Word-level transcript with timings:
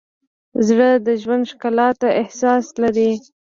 زړه 0.67 0.89
د 1.05 1.07
ژوند 1.21 1.43
ښکلا 1.51 1.89
ته 2.01 2.09
احساس 2.21 2.65
لري. 2.81 3.11